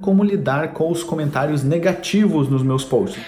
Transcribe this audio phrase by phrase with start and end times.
[0.00, 3.22] como lidar com os comentários negativos nos meus posts.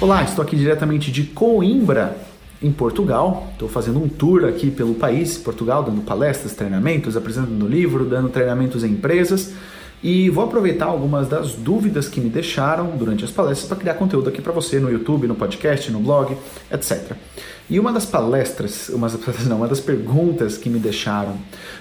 [0.00, 2.16] Olá, estou aqui diretamente de Coimbra,
[2.60, 3.48] em Portugal.
[3.52, 8.82] Estou fazendo um tour aqui pelo país, Portugal, dando palestras, treinamentos, apresentando livro, dando treinamentos
[8.82, 9.54] em empresas
[10.02, 14.28] e vou aproveitar algumas das dúvidas que me deixaram durante as palestras para criar conteúdo
[14.28, 16.36] aqui para você no YouTube, no podcast, no blog,
[16.70, 17.12] etc.
[17.70, 21.36] E uma das palestras, uma das, não, uma das perguntas que me deixaram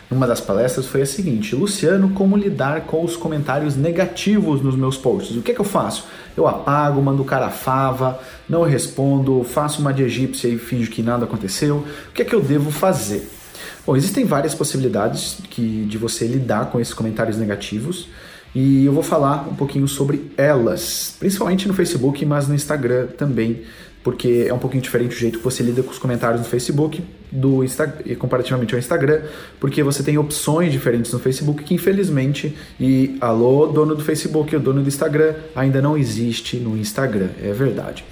[0.10, 4.98] numa das palestras foi a seguinte: Luciano, como lidar com os comentários negativos nos meus
[4.98, 5.38] posts?
[5.38, 6.06] O que é que eu faço?
[6.36, 11.02] Eu apago, mando o cara fava, não respondo, faço uma de egípcia e finjo que
[11.02, 11.86] nada aconteceu.
[12.10, 13.37] O que é que eu devo fazer?
[13.86, 18.08] Bom, existem várias possibilidades que, de você lidar com esses comentários negativos
[18.56, 23.62] e eu vou falar um pouquinho sobre elas, principalmente no Facebook, mas no Instagram também,
[24.04, 27.04] porque é um pouquinho diferente o jeito que você lida com os comentários no Facebook
[27.32, 29.22] do Insta comparativamente ao Instagram,
[29.60, 34.60] porque você tem opções diferentes no Facebook que infelizmente e alô dono do Facebook, o
[34.60, 38.06] dono do Instagram ainda não existe no Instagram, é verdade.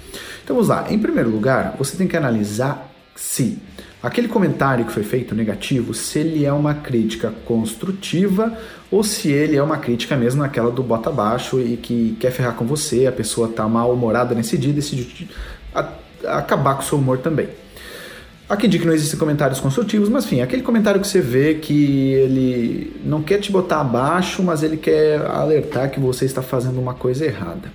[0.44, 0.86] Então vamos lá.
[0.90, 3.58] Em primeiro lugar, você tem que analisar se
[4.02, 8.56] aquele comentário que foi feito negativo, se ele é uma crítica construtiva
[8.90, 12.54] ou se ele é uma crítica mesmo naquela do bota abaixo e que quer ferrar
[12.54, 15.28] com você, a pessoa tá mal-humorada nesse dia e decide
[16.24, 17.48] acabar com o seu humor também.
[18.48, 22.12] Aqui diz que não existem comentários construtivos, mas enfim, aquele comentário que você vê que
[22.12, 26.94] ele não quer te botar abaixo, mas ele quer alertar que você está fazendo uma
[26.94, 27.72] coisa errada.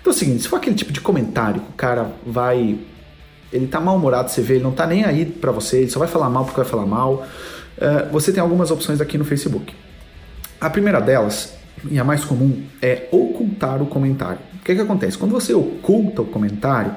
[0.00, 2.78] Então é o seguinte, se for aquele tipo de comentário que o cara vai
[3.52, 6.08] ele tá mal-humorado, você vê, ele não tá nem aí para você, ele só vai
[6.08, 7.26] falar mal porque vai falar mal.
[7.76, 9.74] Uh, você tem algumas opções aqui no Facebook.
[10.60, 11.54] A primeira delas,
[11.90, 14.38] e a mais comum, é ocultar o comentário.
[14.54, 15.16] O que, que acontece?
[15.16, 16.94] Quando você oculta o comentário,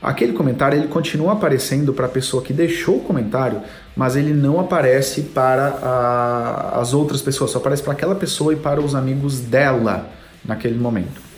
[0.00, 3.62] aquele comentário ele continua aparecendo para a pessoa que deixou o comentário,
[3.96, 8.56] mas ele não aparece para a, as outras pessoas, só aparece para aquela pessoa e
[8.56, 10.08] para os amigos dela
[10.44, 11.29] naquele momento.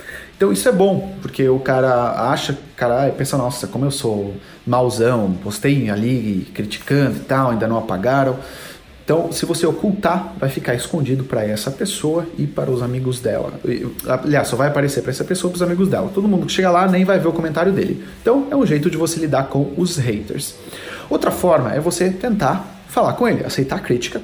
[0.42, 4.34] Então isso é bom, porque o cara acha, cara, pensa, nossa, como eu sou
[4.66, 8.36] mauzão, postei ali criticando e tal, ainda não apagaram.
[9.04, 13.52] Então, se você ocultar, vai ficar escondido para essa pessoa e para os amigos dela.
[14.04, 16.10] Aliás, só vai aparecer para essa pessoa e para os amigos dela.
[16.12, 18.04] Todo mundo que chega lá nem vai ver o comentário dele.
[18.20, 20.56] Então, é um jeito de você lidar com os haters.
[21.08, 24.20] Outra forma é você tentar falar com ele, aceitar a crítica,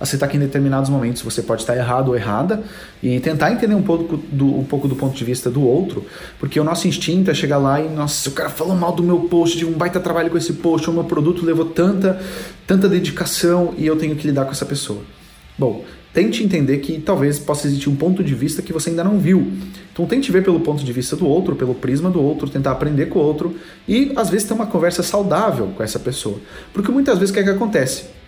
[0.00, 2.62] aceitar que em determinados momentos você pode estar errado ou errada
[3.02, 6.04] e tentar entender um pouco do, um pouco do ponto de vista do outro,
[6.38, 9.20] porque o nosso instinto é chegar lá e, nossa, o cara falou mal do meu
[9.20, 12.18] post, de um baita trabalho com esse post, o meu produto levou tanta,
[12.66, 15.02] tanta dedicação e eu tenho que lidar com essa pessoa.
[15.58, 15.84] Bom,
[16.14, 19.52] tente entender que talvez possa existir um ponto de vista que você ainda não viu.
[19.92, 23.06] Então tente ver pelo ponto de vista do outro, pelo prisma do outro, tentar aprender
[23.06, 23.54] com o outro
[23.86, 26.38] e às vezes ter uma conversa saudável com essa pessoa.
[26.72, 28.19] Porque muitas vezes o que, é que acontece?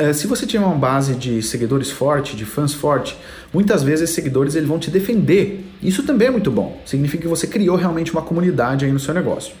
[0.00, 3.14] É, se você tiver uma base de seguidores forte, de fãs forte,
[3.52, 5.62] muitas vezes esses seguidores eles vão te defender.
[5.82, 6.80] Isso também é muito bom.
[6.86, 9.52] Significa que você criou realmente uma comunidade aí no seu negócio.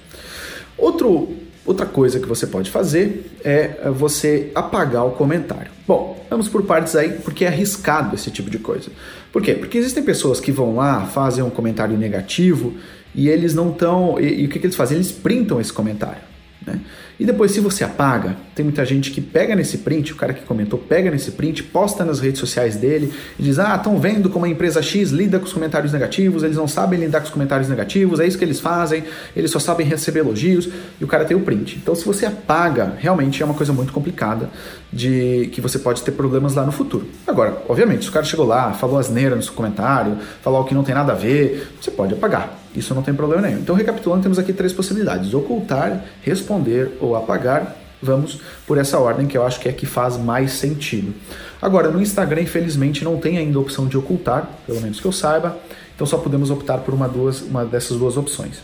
[0.78, 1.28] Outro,
[1.66, 5.70] outra coisa que você pode fazer é você apagar o comentário.
[5.86, 8.90] Bom, vamos por partes aí, porque é arriscado esse tipo de coisa.
[9.30, 9.52] Por quê?
[9.52, 12.72] Porque existem pessoas que vão lá, fazem um comentário negativo
[13.14, 14.18] e eles não estão.
[14.18, 14.96] E, e, o que, que eles fazem?
[14.96, 16.29] Eles printam esse comentário.
[16.66, 16.78] Né?
[17.18, 20.42] E depois, se você apaga, tem muita gente que pega nesse print, o cara que
[20.42, 24.44] comentou pega nesse print, posta nas redes sociais dele e diz: Ah, estão vendo como
[24.44, 27.68] a empresa X lida com os comentários negativos, eles não sabem lidar com os comentários
[27.68, 29.04] negativos, é isso que eles fazem,
[29.34, 30.68] eles só sabem receber elogios,
[31.00, 31.76] e o cara tem o print.
[31.76, 34.50] Então, se você apaga, realmente é uma coisa muito complicada
[34.92, 37.06] de que você pode ter problemas lá no futuro.
[37.26, 40.82] Agora, obviamente, se o cara chegou lá, falou asneira no seu comentário, falou que não
[40.82, 42.59] tem nada a ver, você pode apagar.
[42.74, 43.58] Isso não tem problema nenhum.
[43.58, 47.76] Então, recapitulando, temos aqui três possibilidades: ocultar, responder ou apagar.
[48.02, 51.12] Vamos por essa ordem que eu acho que é que faz mais sentido.
[51.60, 55.12] Agora, no Instagram, infelizmente, não tem ainda a opção de ocultar, pelo menos que eu
[55.12, 55.58] saiba,
[55.94, 58.62] então só podemos optar por uma, duas, uma dessas duas opções.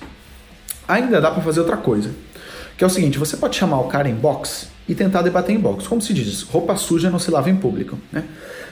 [0.89, 2.11] Ainda dá para fazer outra coisa,
[2.79, 5.59] que é o seguinte: você pode chamar o cara em box e tentar debater em
[5.59, 5.87] box.
[5.87, 7.99] Como se diz, roupa suja não se lava em público.
[8.11, 8.25] Né?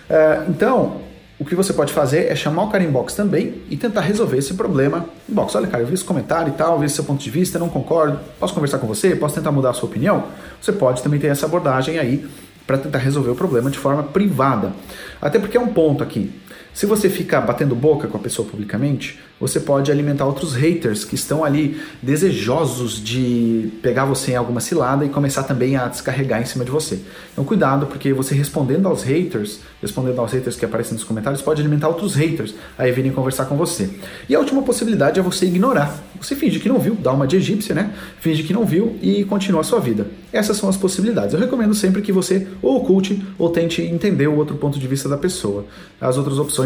[0.08, 1.00] Uh, então,
[1.38, 4.54] o que você pode fazer é chamar o cara inbox também e tentar resolver esse
[4.54, 5.54] problema inbox.
[5.54, 7.68] Olha, cara, eu vi esse comentário e tal, vi esse seu ponto de vista, não
[7.68, 10.24] concordo, posso conversar com você, posso tentar mudar a sua opinião?
[10.60, 12.24] Você pode também ter essa abordagem aí
[12.66, 14.72] para tentar resolver o problema de forma privada.
[15.20, 16.32] Até porque é um ponto aqui.
[16.74, 21.14] Se você fica batendo boca com a pessoa publicamente, você pode alimentar outros haters que
[21.14, 26.44] estão ali desejosos de pegar você em alguma cilada e começar também a descarregar em
[26.44, 26.98] cima de você.
[27.32, 31.60] Então cuidado, porque você respondendo aos haters, respondendo aos haters que aparecem nos comentários, pode
[31.60, 33.90] alimentar outros haters a virem conversar com você.
[34.28, 36.02] E a última possibilidade é você ignorar.
[36.20, 37.92] Você finge que não viu, dá uma de egípcia, né?
[38.18, 40.06] Finge que não viu e continua a sua vida.
[40.32, 41.34] Essas são as possibilidades.
[41.34, 45.08] Eu recomendo sempre que você ou oculte ou tente entender o outro ponto de vista
[45.08, 45.66] da pessoa.
[46.00, 46.63] As outras opções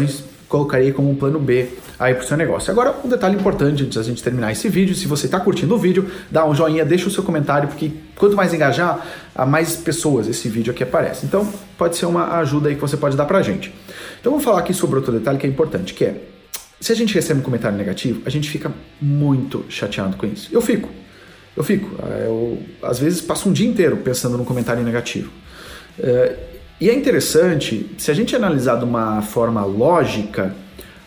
[0.49, 1.69] colocarei como um plano B
[1.99, 2.71] aí para o seu negócio.
[2.71, 5.77] Agora, um detalhe importante antes da gente terminar esse vídeo, se você está curtindo o
[5.77, 9.05] vídeo, dá um joinha, deixa o seu comentário, porque quanto mais engajar,
[9.35, 11.25] a mais pessoas esse vídeo aqui aparece.
[11.25, 11.47] Então,
[11.77, 13.73] pode ser uma ajuda aí que você pode dar para a gente.
[14.19, 16.15] Então, vou falar aqui sobre outro detalhe que é importante, que é,
[16.79, 20.49] se a gente recebe um comentário negativo, a gente fica muito chateado com isso.
[20.51, 20.89] Eu fico.
[21.55, 21.89] Eu fico.
[22.25, 25.29] Eu, às vezes, passo um dia inteiro pensando num comentário negativo.
[25.99, 26.37] É,
[26.81, 30.55] e é interessante, se a gente analisar de uma forma lógica,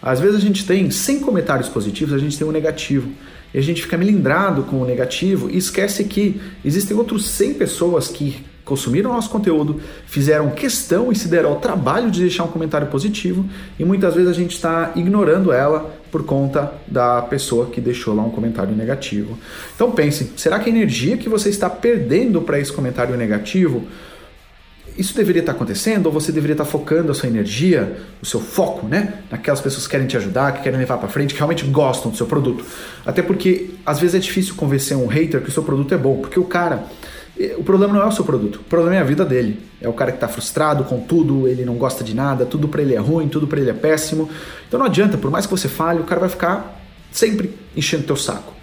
[0.03, 3.09] às vezes a gente tem 100 comentários positivos, a gente tem um negativo.
[3.55, 8.09] E a gente fica melindrado com o negativo e esquece que existem outros 100 pessoas
[8.09, 12.87] que consumiram nosso conteúdo, fizeram questão e se deram ao trabalho de deixar um comentário
[12.87, 13.45] positivo
[13.79, 18.23] e muitas vezes a gente está ignorando ela por conta da pessoa que deixou lá
[18.23, 19.37] um comentário negativo.
[19.75, 23.85] Então pense, será que a energia que você está perdendo para esse comentário negativo
[24.97, 28.87] isso deveria estar acontecendo ou você deveria estar focando a sua energia, o seu foco,
[28.87, 32.11] né, naquelas pessoas que querem te ajudar, que querem levar para frente, que realmente gostam
[32.11, 32.65] do seu produto.
[33.05, 36.19] Até porque às vezes é difícil convencer um hater que o seu produto é bom,
[36.19, 36.85] porque o cara
[37.39, 39.61] eh, o problema não é o seu produto, o problema é a vida dele.
[39.81, 42.83] É o cara que está frustrado com tudo, ele não gosta de nada, tudo para
[42.83, 44.29] ele é ruim, tudo para ele é péssimo.
[44.69, 46.81] Então não adianta, por mais que você fale, o cara vai ficar
[47.11, 48.62] sempre enchendo teu saco.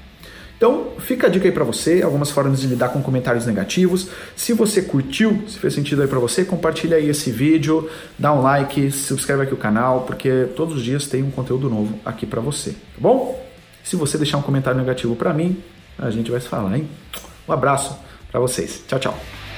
[0.59, 4.09] Então, fica a dica aí para você, algumas formas de lidar com comentários negativos.
[4.35, 8.41] Se você curtiu, se fez sentido aí para você, compartilha aí esse vídeo, dá um
[8.41, 12.25] like, se inscreve aqui no canal, porque todos os dias tem um conteúdo novo aqui
[12.25, 13.41] para você, tá bom?
[13.85, 15.63] Se você deixar um comentário negativo para mim,
[15.97, 16.89] a gente vai se falar, hein?
[17.47, 17.97] Um abraço
[18.29, 18.83] para vocês.
[18.85, 19.48] Tchau, tchau.